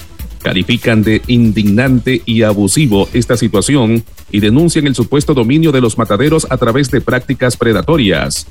Califican 0.42 1.02
de 1.02 1.22
indignante 1.26 2.22
y 2.24 2.42
abusivo 2.42 3.08
esta 3.12 3.36
situación 3.36 4.04
y 4.30 4.40
denuncian 4.40 4.86
el 4.86 4.94
supuesto 4.94 5.34
dominio 5.34 5.72
de 5.72 5.80
los 5.80 5.98
mataderos 5.98 6.46
a 6.48 6.56
través 6.56 6.90
de 6.90 7.00
prácticas 7.00 7.56
predatorias. 7.56 8.46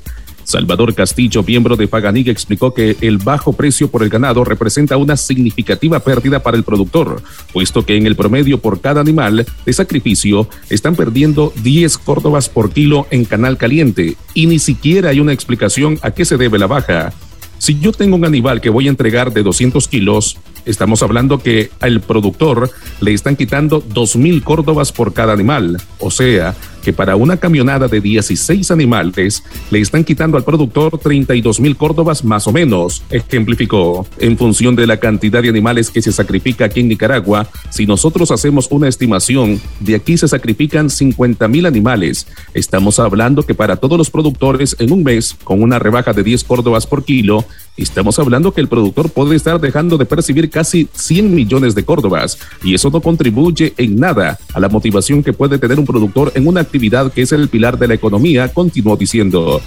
Salvador 0.46 0.94
Castillo, 0.94 1.42
miembro 1.42 1.74
de 1.74 1.88
Paganiga, 1.88 2.30
explicó 2.30 2.72
que 2.72 2.96
el 3.00 3.18
bajo 3.18 3.52
precio 3.52 3.90
por 3.90 4.04
el 4.04 4.08
ganado 4.08 4.44
representa 4.44 4.96
una 4.96 5.16
significativa 5.16 5.98
pérdida 5.98 6.38
para 6.38 6.56
el 6.56 6.62
productor, 6.62 7.20
puesto 7.52 7.84
que 7.84 7.96
en 7.96 8.06
el 8.06 8.14
promedio 8.14 8.58
por 8.58 8.80
cada 8.80 9.00
animal 9.00 9.44
de 9.66 9.72
sacrificio 9.72 10.48
están 10.70 10.94
perdiendo 10.94 11.52
10 11.62 11.98
córdobas 11.98 12.48
por 12.48 12.70
kilo 12.70 13.08
en 13.10 13.24
canal 13.24 13.56
caliente 13.56 14.16
y 14.34 14.46
ni 14.46 14.60
siquiera 14.60 15.10
hay 15.10 15.18
una 15.18 15.32
explicación 15.32 15.98
a 16.02 16.12
qué 16.12 16.24
se 16.24 16.36
debe 16.36 16.60
la 16.60 16.68
baja. 16.68 17.12
Si 17.58 17.80
yo 17.80 17.90
tengo 17.90 18.14
un 18.14 18.24
animal 18.24 18.60
que 18.60 18.70
voy 18.70 18.86
a 18.86 18.90
entregar 18.90 19.32
de 19.32 19.42
200 19.42 19.88
kilos, 19.88 20.36
estamos 20.64 21.02
hablando 21.02 21.38
que 21.38 21.70
al 21.80 22.00
productor 22.00 22.70
le 23.00 23.14
están 23.14 23.34
quitando 23.34 23.82
2.000 23.82 24.44
córdobas 24.44 24.92
por 24.92 25.12
cada 25.12 25.32
animal. 25.32 25.80
O 25.98 26.10
sea, 26.10 26.54
que 26.86 26.92
para 26.92 27.16
una 27.16 27.36
camionada 27.36 27.88
de 27.88 28.00
16 28.00 28.70
animales 28.70 29.42
le 29.72 29.80
están 29.80 30.04
quitando 30.04 30.36
al 30.36 30.44
productor 30.44 31.00
32 31.00 31.58
mil 31.58 31.76
córdobas 31.76 32.22
más 32.22 32.46
o 32.46 32.52
menos, 32.52 33.02
ejemplificó. 33.10 34.06
En 34.20 34.38
función 34.38 34.76
de 34.76 34.86
la 34.86 34.98
cantidad 34.98 35.42
de 35.42 35.48
animales 35.48 35.90
que 35.90 36.00
se 36.00 36.12
sacrifica 36.12 36.66
aquí 36.66 36.78
en 36.78 36.86
Nicaragua, 36.86 37.48
si 37.70 37.86
nosotros 37.86 38.30
hacemos 38.30 38.68
una 38.70 38.86
estimación, 38.86 39.60
de 39.80 39.96
aquí 39.96 40.16
se 40.16 40.28
sacrifican 40.28 40.88
50 40.88 41.48
mil 41.48 41.66
animales. 41.66 42.28
Estamos 42.54 43.00
hablando 43.00 43.42
que 43.42 43.54
para 43.54 43.74
todos 43.74 43.98
los 43.98 44.08
productores 44.08 44.76
en 44.78 44.92
un 44.92 45.02
mes, 45.02 45.34
con 45.42 45.64
una 45.64 45.80
rebaja 45.80 46.12
de 46.12 46.22
10 46.22 46.44
córdobas 46.44 46.86
por 46.86 47.04
kilo, 47.04 47.44
Estamos 47.76 48.18
hablando 48.18 48.52
que 48.52 48.62
el 48.62 48.68
productor 48.68 49.10
puede 49.10 49.36
estar 49.36 49.60
dejando 49.60 49.98
de 49.98 50.06
percibir 50.06 50.48
casi 50.48 50.88
100 50.94 51.34
millones 51.34 51.74
de 51.74 51.84
córdobas 51.84 52.38
y 52.62 52.74
eso 52.74 52.90
no 52.90 53.02
contribuye 53.02 53.74
en 53.76 53.96
nada 53.96 54.38
a 54.54 54.60
la 54.60 54.70
motivación 54.70 55.22
que 55.22 55.34
puede 55.34 55.58
tener 55.58 55.78
un 55.78 55.84
productor 55.84 56.32
en 56.34 56.48
una 56.48 56.62
actividad 56.62 57.12
que 57.12 57.22
es 57.22 57.32
el 57.32 57.48
pilar 57.48 57.78
de 57.78 57.88
la 57.88 57.94
economía, 57.94 58.52
continuó 58.52 58.96
diciendo. 58.96 59.60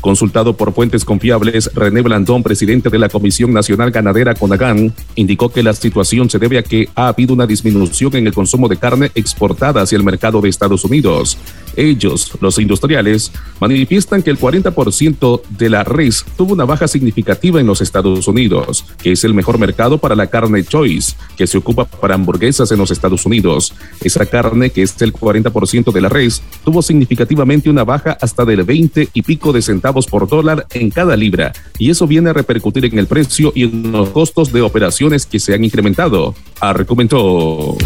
Consultado 0.00 0.56
por 0.56 0.72
fuentes 0.72 1.04
confiables, 1.04 1.70
René 1.74 2.02
Blandón, 2.02 2.42
presidente 2.42 2.88
de 2.88 2.98
la 2.98 3.08
Comisión 3.08 3.52
Nacional 3.52 3.90
Ganadera 3.90 4.34
CONAGAN, 4.34 4.94
indicó 5.16 5.48
que 5.48 5.62
la 5.62 5.72
situación 5.72 6.30
se 6.30 6.38
debe 6.38 6.58
a 6.58 6.62
que 6.62 6.88
ha 6.94 7.08
habido 7.08 7.34
una 7.34 7.46
disminución 7.46 8.14
en 8.14 8.26
el 8.26 8.32
consumo 8.32 8.68
de 8.68 8.76
carne 8.76 9.10
exportada 9.14 9.82
hacia 9.82 9.96
el 9.96 10.04
mercado 10.04 10.40
de 10.40 10.48
Estados 10.48 10.84
Unidos. 10.84 11.36
Ellos, 11.76 12.32
los 12.40 12.58
industriales, 12.58 13.32
manifiestan 13.60 14.22
que 14.22 14.30
el 14.30 14.38
40% 14.38 15.42
de 15.48 15.70
la 15.70 15.84
res 15.84 16.24
tuvo 16.36 16.54
una 16.54 16.64
baja 16.64 16.88
significativa 16.88 17.60
en 17.60 17.66
los 17.66 17.80
Estados 17.80 18.26
Unidos, 18.28 18.84
que 19.02 19.12
es 19.12 19.24
el 19.24 19.34
mejor 19.34 19.58
mercado 19.58 19.98
para 19.98 20.14
la 20.14 20.28
carne 20.28 20.64
choice, 20.64 21.14
que 21.36 21.46
se 21.46 21.58
ocupa 21.58 21.84
para 21.84 22.14
hamburguesas 22.14 22.70
en 22.72 22.78
los 22.78 22.90
Estados 22.90 23.26
Unidos. 23.26 23.74
Esa 24.00 24.26
carne, 24.26 24.70
que 24.70 24.82
es 24.82 25.00
el 25.02 25.12
40% 25.12 25.92
de 25.92 26.00
la 26.00 26.08
res, 26.08 26.42
tuvo 26.64 26.82
significativamente 26.82 27.70
una 27.70 27.84
baja 27.84 28.16
hasta 28.20 28.44
del 28.44 28.62
20 28.62 29.10
y 29.12 29.22
pico 29.22 29.52
de 29.52 29.62
centavos 29.62 29.87
por 29.92 30.28
dólar 30.28 30.66
en 30.70 30.90
cada 30.90 31.16
libra, 31.16 31.52
y 31.78 31.90
eso 31.90 32.06
viene 32.06 32.30
a 32.30 32.32
repercutir 32.32 32.84
en 32.84 32.98
el 32.98 33.06
precio 33.06 33.52
y 33.54 33.64
en 33.64 33.92
los 33.92 34.10
costos 34.10 34.52
de 34.52 34.62
operaciones 34.62 35.26
que 35.26 35.40
se 35.40 35.54
han 35.54 35.64
incrementado, 35.64 36.34
argumentó. 36.60 37.76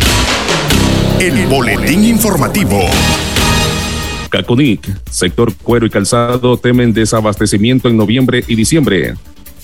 El 1.20 1.46
boletín 1.46 2.04
informativo. 2.04 2.80
Caconic, 4.30 4.88
sector 5.10 5.54
cuero 5.62 5.86
y 5.86 5.90
calzado 5.90 6.56
temen 6.56 6.92
desabastecimiento 6.92 7.88
en 7.88 7.96
noviembre 7.96 8.42
y 8.48 8.54
diciembre. 8.54 9.14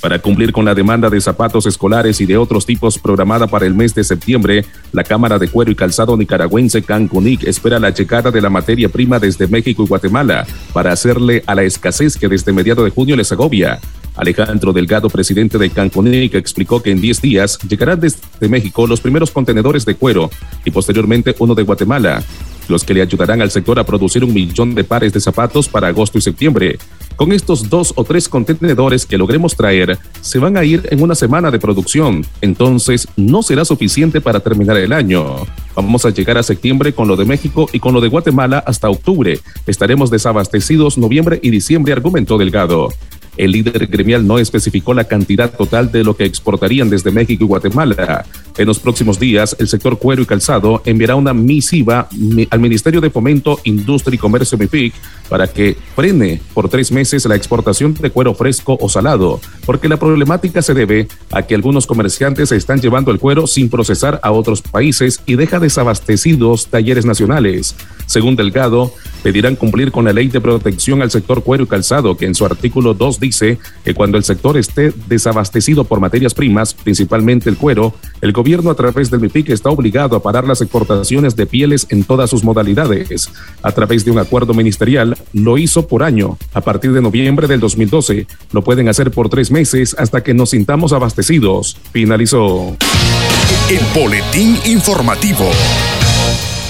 Para 0.01 0.21
cumplir 0.21 0.53
con 0.53 0.65
la 0.65 0.77
demanda 0.77 1.11
de 1.11 1.21
zapatos 1.21 1.67
escolares 1.67 2.21
y 2.21 2.27
de 2.27 2.37
otros 2.37 2.65
tipos 2.65 2.99
programada 2.99 3.49
para 3.49 3.67
el 3.67 3.75
mes 3.75 3.97
de 3.97 4.05
septiembre, 4.05 4.65
la 4.93 5.03
Cámara 5.03 5.41
de 5.41 5.49
Cuero 5.49 5.73
y 5.73 5.75
Calzado 5.75 6.17
Nicaragüense 6.17 6.83
Cancunic 6.83 7.43
espera 7.43 7.81
la 7.81 7.91
llegada 7.91 8.31
de 8.31 8.41
la 8.41 8.49
materia 8.49 8.89
prima 8.89 9.19
desde 9.19 9.49
México 9.49 9.83
y 9.83 9.89
Guatemala 9.89 10.47
para 10.73 10.93
hacerle 10.93 11.43
a 11.47 11.55
la 11.57 11.65
escasez 11.65 12.17
que 12.17 12.29
desde 12.29 12.53
mediados 12.53 12.85
de 12.85 12.93
junio 12.93 13.17
les 13.17 13.33
agobia. 13.33 13.81
Alejandro 14.15 14.73
Delgado, 14.73 15.11
presidente 15.11 15.59
de 15.59 15.71
Cancunic, 15.71 16.35
explicó 16.35 16.81
que 16.81 16.93
en 16.93 17.01
10 17.01 17.21
días 17.21 17.59
llegarán 17.69 17.99
desde 17.99 18.49
México 18.49 18.87
los 18.87 19.01
primeros 19.01 19.33
contenedores 19.33 19.85
de 19.85 19.97
cuero 19.97 20.31
y 20.65 20.71
posteriormente 20.71 21.35
uno 21.41 21.57
de 21.57 21.65
Guatemala 21.65 22.23
los 22.69 22.85
que 22.85 22.95
le 22.95 23.03
ayudarán 23.03 23.41
al 23.41 23.51
sector 23.51 23.79
a 23.79 23.85
producir 23.85 24.23
un 24.25 24.33
millón 24.33 24.75
de 24.75 24.85
pares 24.85 25.13
de 25.13 25.21
zapatos 25.21 25.69
para 25.69 25.89
agosto 25.89 26.19
y 26.19 26.21
septiembre. 26.21 26.79
Con 27.19 27.33
estos 27.33 27.69
dos 27.69 27.93
o 27.97 28.05
tres 28.05 28.29
contenedores 28.29 29.05
que 29.05 29.19
logremos 29.19 29.57
traer, 29.57 29.99
se 30.21 30.39
van 30.39 30.57
a 30.57 30.63
ir 30.63 30.87
en 30.93 31.03
una 31.03 31.17
semana 31.17 31.51
de 31.51 31.59
producción, 31.59 32.25
entonces 32.41 33.09
no 33.17 33.43
será 33.43 33.65
suficiente 33.65 34.21
para 34.21 34.39
terminar 34.39 34.77
el 34.77 34.93
año. 34.93 35.35
Vamos 35.75 36.05
a 36.05 36.11
llegar 36.11 36.39
a 36.39 36.45
septiembre 36.45 36.93
con 36.93 37.09
lo 37.09 37.17
de 37.17 37.25
México 37.25 37.69
y 37.73 37.81
con 37.81 37.93
lo 37.93 38.01
de 38.01 38.07
Guatemala 38.07 38.63
hasta 38.65 38.89
octubre. 38.89 39.41
Estaremos 39.67 40.11
desabastecidos 40.11 40.97
noviembre 40.97 41.41
y 41.43 41.51
diciembre, 41.51 41.93
argumentó 41.93 42.39
Delgado. 42.39 42.91
El 43.37 43.53
líder 43.53 43.89
gremial 43.89 44.25
no 44.25 44.39
especificó 44.39 44.95
la 44.95 45.05
cantidad 45.05 45.51
total 45.51 45.91
de 45.91 46.05
lo 46.05 46.17
que 46.17 46.25
exportarían 46.25 46.91
desde 46.91 47.13
México 47.13 47.45
y 47.45 47.47
Guatemala. 47.47 48.27
En 48.57 48.67
los 48.67 48.81
próximos 48.81 49.19
días, 49.19 49.57
el 49.61 49.69
sector 49.69 49.99
cuero 49.99 50.23
y 50.23 50.27
calzado 50.27 50.83
enviará 50.85 51.15
una 51.15 51.33
misiva 51.33 52.09
al 52.51 52.61
Ministerio 52.61 53.01
de 53.01 53.11
Fomento, 53.11 53.61
Industria 53.63 54.17
y 54.17 54.19
Comercio 54.19 54.59
MIPIC 54.59 54.93
para 55.29 55.47
que 55.47 55.77
frene 55.95 56.41
por 56.55 56.69
tres 56.69 56.93
meses 56.93 57.25
la 57.27 57.37
exportación 57.37 57.95
de 57.95 58.11
cuero 58.11 58.35
fresco 58.35 58.79
o 58.81 58.89
salado, 58.89 59.41
porque 59.67 59.89
la 59.89 59.99
problemática 59.99 60.63
se 60.63 60.75
debe 60.75 61.09
a 61.31 61.43
que 61.43 61.55
algunos 61.55 61.87
comerciantes 61.87 62.53
están 62.53 62.81
llevando 62.81 63.11
el 63.11 63.19
cuero 63.19 63.47
sin 63.47 63.69
procesar 63.69 64.21
a 64.23 64.33
otros 64.33 64.63
países 64.63 65.21
y 65.27 65.37
deja 65.37 65.59
desabastecidos 65.59 66.69
talleres 66.69 67.05
nacionales. 67.05 67.75
Según 68.07 68.37
Delgado, 68.37 68.93
pedirán 69.23 69.57
cumplir 69.57 69.91
con 69.91 70.05
la 70.05 70.13
ley 70.13 70.29
de 70.29 70.41
protección 70.41 71.03
al 71.03 71.11
sector 71.11 71.43
cuero 71.43 71.65
y 71.65 71.67
calzado, 71.67 72.17
que 72.17 72.27
en 72.27 72.35
su 72.35 72.47
artículo 72.47 72.95
2 72.95 73.21
dice 73.21 73.59
que 73.85 73.95
cuando 73.95 74.17
el 74.17 74.25
sector 74.25 74.57
esté 74.57 74.93
desabastecido 75.09 75.85
por 75.85 76.01
materias 76.01 76.35
primas, 76.35 76.73
principalmente 76.73 77.51
el 77.51 77.57
cuero, 77.57 77.95
el 78.21 78.33
gobierno 78.33 78.71
a 78.71 78.75
través 78.75 79.11
del 79.11 79.21
MIPIC 79.21 79.51
está 79.51 79.71
obligado 79.71 80.17
a 80.17 80.23
parar 80.23 80.47
las 80.47 80.61
exportaciones 80.61 81.37
de 81.37 81.47
pieles 81.47 81.87
en 81.91 82.05
todas 82.05 82.31
sus 82.31 82.45
modalidades. 82.45 83.31
A 83.63 83.73
través 83.73 84.05
de 84.05 84.11
un 84.11 84.19
acuerdo 84.19 84.55
ministerial, 84.55 85.18
lo 85.33 85.59
hizo 85.59 85.87
por 85.87 86.03
año. 86.03 86.39
A 86.55 86.61
partir 86.61 86.93
de 86.93 87.01
noviembre 87.01 87.47
del 87.47 87.61
2012, 87.61 88.27
lo 88.53 88.63
pueden 88.63 88.89
hacer 88.89 89.11
por 89.11 89.29
tres 89.29 89.51
meses 89.51 89.95
hasta 89.99 90.23
que 90.23 90.35
nos 90.35 90.51
sintamos 90.51 90.93
abastecidos. 90.93 91.77
Finalizó. 91.93 92.77
El 93.71 93.81
boletín 93.95 94.57
informativo. 94.67 95.51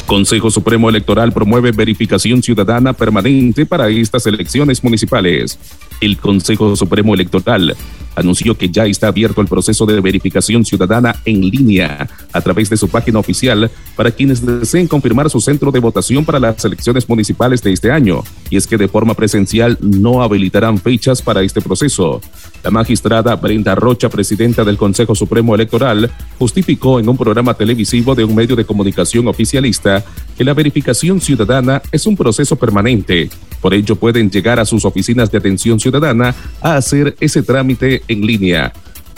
Consejo 0.06 0.50
Supremo 0.50 0.88
Electoral 0.88 1.32
promueve 1.32 1.70
verificación 1.70 2.42
ciudadana 2.42 2.94
permanente 2.94 3.66
para 3.66 3.90
estas 3.90 4.26
elecciones 4.26 4.82
municipales. 4.82 5.58
El 6.00 6.16
Consejo 6.16 6.74
Supremo 6.76 7.12
Electoral 7.12 7.76
anunció 8.18 8.56
que 8.56 8.68
ya 8.68 8.84
está 8.86 9.08
abierto 9.08 9.40
el 9.40 9.46
proceso 9.46 9.86
de 9.86 10.00
verificación 10.00 10.64
ciudadana 10.64 11.14
en 11.24 11.40
línea 11.40 12.08
a 12.32 12.40
través 12.40 12.68
de 12.68 12.76
su 12.76 12.88
página 12.88 13.18
oficial 13.18 13.70
para 13.96 14.10
quienes 14.10 14.44
deseen 14.44 14.88
confirmar 14.88 15.30
su 15.30 15.40
centro 15.40 15.70
de 15.70 15.78
votación 15.78 16.24
para 16.24 16.40
las 16.40 16.64
elecciones 16.64 17.08
municipales 17.08 17.62
de 17.62 17.72
este 17.72 17.90
año. 17.90 18.24
Y 18.50 18.56
es 18.56 18.66
que 18.66 18.76
de 18.76 18.88
forma 18.88 19.14
presencial 19.14 19.78
no 19.80 20.22
habilitarán 20.22 20.78
fechas 20.78 21.22
para 21.22 21.42
este 21.42 21.60
proceso. 21.60 22.20
La 22.64 22.70
magistrada 22.70 23.36
Brenda 23.36 23.74
Rocha, 23.74 24.08
presidenta 24.08 24.64
del 24.64 24.76
Consejo 24.76 25.14
Supremo 25.14 25.54
Electoral, 25.54 26.10
justificó 26.38 26.98
en 26.98 27.08
un 27.08 27.16
programa 27.16 27.54
televisivo 27.54 28.14
de 28.14 28.24
un 28.24 28.34
medio 28.34 28.56
de 28.56 28.64
comunicación 28.64 29.28
oficialista 29.28 30.04
que 30.36 30.44
la 30.44 30.54
verificación 30.54 31.20
ciudadana 31.20 31.82
es 31.92 32.06
un 32.06 32.16
proceso 32.16 32.56
permanente. 32.56 33.30
Por 33.60 33.74
ello 33.74 33.96
pueden 33.96 34.30
llegar 34.30 34.60
a 34.60 34.64
sus 34.64 34.84
oficinas 34.84 35.30
de 35.30 35.38
atención 35.38 35.80
ciudadana 35.80 36.34
a 36.60 36.76
hacer 36.76 37.16
ese 37.20 37.42
trámite 37.42 38.02
en 38.08 38.26
línea. 38.26 38.72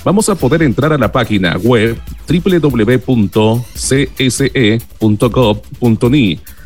Vamos 0.05 0.29
a 0.29 0.35
poder 0.35 0.63
entrar 0.63 0.93
a 0.93 0.99
la 0.99 1.13
página 1.13 1.57
web 1.59 1.97
www.cse.gov.ni. 2.29 3.61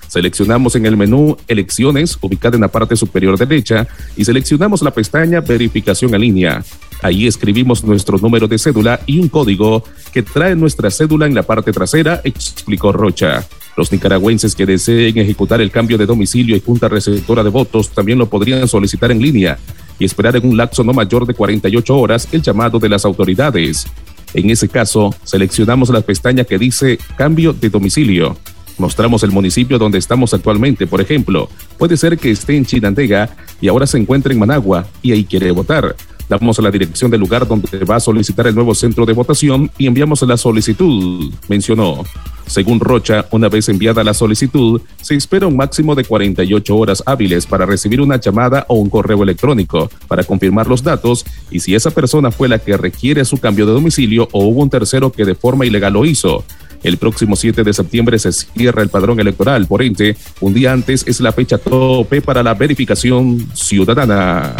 Seleccionamos 0.09 0.76
en 0.76 0.87
el 0.87 0.97
menú 0.97 1.37
Elecciones, 1.49 2.16
ubicada 2.21 2.54
en 2.54 2.61
la 2.61 2.69
parte 2.69 2.95
superior 2.95 3.37
derecha, 3.37 3.88
y 4.16 4.25
seleccionamos 4.25 4.81
la 4.83 4.93
pestaña 4.93 5.40
Verificación 5.40 6.14
en 6.14 6.21
línea. 6.21 6.64
Ahí 7.02 7.26
escribimos 7.26 7.83
nuestro 7.83 8.19
número 8.19 8.47
de 8.47 8.57
cédula 8.57 9.00
y 9.07 9.19
un 9.19 9.28
código 9.28 9.83
que 10.12 10.23
trae 10.23 10.54
nuestra 10.54 10.90
cédula 10.90 11.26
en 11.26 11.35
la 11.35 11.43
parte 11.43 11.73
trasera, 11.73 12.21
explicó 12.23 12.93
Rocha. 12.93 13.45
Los 13.76 13.90
nicaragüenses 13.90 14.54
que 14.54 14.66
deseen 14.66 15.19
ejecutar 15.19 15.61
el 15.61 15.73
cambio 15.73 15.99
de 15.99 16.07
domicilio 16.07 16.54
y 16.54 16.61
junta 16.61 16.88
receptora 16.88 17.43
de 17.43 17.50
votos 17.50 17.90
también 17.90 18.19
lo 18.19 18.28
podrían 18.28 18.69
solicitar 18.69 19.11
en 19.11 19.21
línea. 19.21 19.59
Y 19.99 20.05
esperar 20.05 20.37
en 20.37 20.49
un 20.49 20.57
lapso 20.57 20.85
no 20.85 20.93
mayor 20.93 21.27
de 21.27 21.35
48 21.35 21.97
horas 21.97 22.29
el 22.33 22.43
llamado 22.43 22.79
de 22.79 22.89
las 22.89 23.05
autoridades. 23.05 23.87
En 24.35 24.51
ese 24.51 24.69
caso, 24.69 25.15
seleccionamos 25.23 25.91
la 25.91 26.01
pestaña 26.01 26.45
que 26.45 26.59
dice 26.59 26.99
cambio 27.17 27.53
de 27.53 27.71
domicilio. 27.71 28.37
Mostramos 28.79 29.23
el 29.23 29.31
municipio 29.31 29.79
donde 29.79 29.99
estamos 29.99 30.35
actualmente, 30.35 30.87
por 30.87 31.01
ejemplo. 31.01 31.49
Puede 31.79 31.97
ser 31.97 32.19
que 32.19 32.33
esté 32.33 32.57
en 32.57 32.67
Chinandega 32.67 33.31
y 33.61 33.69
ahora 33.69 33.87
se 33.87 33.99
encuentre 33.99 34.33
en 34.33 34.41
Managua 34.41 34.87
y 35.01 35.13
ahí 35.13 35.25
quiere 35.25 35.53
votar. 35.53 35.95
Damos 36.28 36.59
la 36.59 36.71
dirección 36.71 37.11
del 37.11 37.21
lugar 37.21 37.47
donde 37.47 37.85
va 37.85 37.97
a 37.97 38.00
solicitar 38.00 38.47
el 38.47 38.54
nuevo 38.54 38.75
centro 38.75 39.04
de 39.04 39.12
votación 39.12 39.71
y 39.76 39.87
enviamos 39.87 40.23
la 40.23 40.37
solicitud, 40.37 41.33
mencionó. 41.49 42.02
Según 42.47 42.81
Rocha, 42.81 43.26
una 43.31 43.49
vez 43.49 43.69
enviada 43.69 44.04
la 44.04 44.14
solicitud, 44.14 44.81
se 45.00 45.14
espera 45.14 45.47
un 45.47 45.57
máximo 45.57 45.95
de 45.95 46.04
48 46.04 46.76
horas 46.76 47.02
hábiles 47.07 47.47
para 47.47 47.66
recibir 47.66 48.00
una 48.00 48.21
llamada 48.21 48.66
o 48.69 48.75
un 48.75 48.90
correo 48.90 49.23
electrónico 49.23 49.90
para 50.09 50.25
confirmar 50.25 50.66
los 50.66 50.83
datos 50.83 51.25
y 51.50 51.61
si 51.61 51.75
esa 51.75 51.90
persona 51.90 52.31
fue 52.31 52.49
la 52.49 52.59
que 52.59 52.76
requiere 52.76 53.25
su 53.25 53.38
cambio 53.38 53.66
de 53.66 53.73
domicilio 53.73 54.28
o 54.33 54.45
hubo 54.45 54.62
un 54.62 54.71
tercero 54.71 55.11
que 55.11 55.25
de 55.25 55.35
forma 55.35 55.66
ilegal 55.66 55.95
lo 55.95 56.04
hizo. 56.04 56.45
El 56.83 56.99
próximo 56.99 57.35
7 57.35 57.64
de 57.64 57.73
septiembre 57.73 58.19
se 58.19 58.31
cierra 58.31 58.83
el 58.83 58.90
padrón 58.90 59.19
electoral, 59.19 59.66
por 59.66 59.83
ende, 59.83 60.16
un 60.40 60.52
día 60.52 60.73
antes 60.73 61.02
es 61.07 61.19
la 61.21 61.33
fecha 61.33 61.57
tope 61.57 62.21
para 62.21 62.43
la 62.43 62.52
verificación 62.52 63.49
ciudadana. 63.54 64.54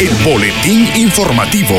El 0.00 0.10
boletín 0.24 0.88
informativo. 0.96 1.76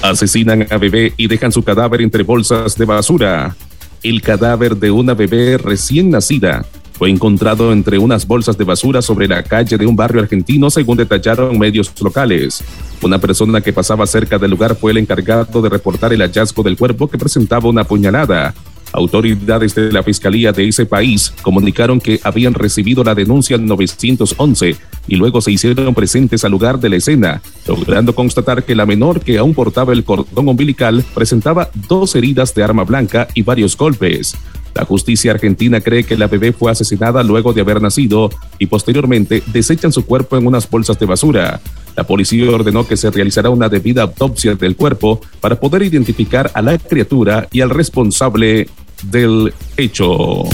Asesinan 0.00 0.66
a 0.70 0.78
bebé 0.78 1.12
y 1.18 1.28
dejan 1.28 1.52
su 1.52 1.62
cadáver 1.62 2.00
entre 2.00 2.22
bolsas 2.22 2.74
de 2.78 2.86
basura. 2.86 3.54
El 4.02 4.22
cadáver 4.22 4.74
de 4.76 4.90
una 4.90 5.12
bebé 5.12 5.58
recién 5.58 6.08
nacida 6.08 6.64
fue 6.92 7.10
encontrado 7.10 7.70
entre 7.72 7.98
unas 7.98 8.26
bolsas 8.26 8.56
de 8.56 8.64
basura 8.64 9.02
sobre 9.02 9.28
la 9.28 9.42
calle 9.42 9.76
de 9.76 9.84
un 9.84 9.94
barrio 9.94 10.22
argentino, 10.22 10.70
según 10.70 10.96
detallaron 10.96 11.58
medios 11.58 11.92
locales. 12.00 12.64
Una 13.02 13.18
persona 13.18 13.60
que 13.60 13.74
pasaba 13.74 14.06
cerca 14.06 14.38
del 14.38 14.52
lugar 14.52 14.74
fue 14.74 14.92
el 14.92 14.98
encargado 14.98 15.60
de 15.60 15.68
reportar 15.68 16.14
el 16.14 16.22
hallazgo 16.22 16.62
del 16.62 16.78
cuerpo 16.78 17.10
que 17.10 17.18
presentaba 17.18 17.68
una 17.68 17.84
puñalada. 17.84 18.54
Autoridades 18.92 19.74
de 19.74 19.92
la 19.92 20.02
Fiscalía 20.02 20.52
de 20.52 20.68
ese 20.68 20.86
país 20.86 21.32
comunicaron 21.42 22.00
que 22.00 22.20
habían 22.24 22.54
recibido 22.54 23.04
la 23.04 23.14
denuncia 23.14 23.56
en 23.56 23.66
911 23.66 24.76
y 25.06 25.16
luego 25.16 25.40
se 25.40 25.52
hicieron 25.52 25.94
presentes 25.94 26.44
al 26.44 26.50
lugar 26.50 26.80
de 26.80 26.88
la 26.88 26.96
escena, 26.96 27.42
logrando 27.66 28.14
constatar 28.14 28.64
que 28.64 28.74
la 28.74 28.86
menor 28.86 29.20
que 29.20 29.38
aún 29.38 29.54
portaba 29.54 29.92
el 29.92 30.04
cordón 30.04 30.48
umbilical 30.48 31.04
presentaba 31.14 31.70
dos 31.88 32.16
heridas 32.16 32.54
de 32.54 32.62
arma 32.62 32.84
blanca 32.84 33.28
y 33.34 33.42
varios 33.42 33.76
golpes. 33.76 34.36
La 34.74 34.84
justicia 34.84 35.32
argentina 35.32 35.80
cree 35.80 36.04
que 36.04 36.16
la 36.16 36.28
bebé 36.28 36.52
fue 36.52 36.70
asesinada 36.70 37.22
luego 37.22 37.52
de 37.52 37.60
haber 37.60 37.82
nacido 37.82 38.30
y 38.58 38.66
posteriormente 38.66 39.42
desechan 39.52 39.92
su 39.92 40.04
cuerpo 40.04 40.36
en 40.36 40.46
unas 40.46 40.68
bolsas 40.68 40.98
de 40.98 41.06
basura. 41.06 41.60
La 41.96 42.04
policía 42.04 42.50
ordenó 42.50 42.86
que 42.86 42.96
se 42.96 43.10
realizará 43.10 43.50
una 43.50 43.68
debida 43.68 44.02
autopsia 44.02 44.54
del 44.54 44.76
cuerpo 44.76 45.20
para 45.40 45.58
poder 45.58 45.82
identificar 45.82 46.50
a 46.54 46.62
la 46.62 46.78
criatura 46.78 47.48
y 47.50 47.60
al 47.60 47.70
responsable 47.70 48.68
del 49.04 49.52
hecho. 49.76 50.44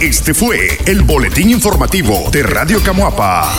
Este 0.00 0.34
fue 0.34 0.78
el 0.86 1.02
boletín 1.02 1.50
informativo 1.50 2.28
de 2.32 2.42
Radio 2.42 2.82
Camuapa. 2.82 3.52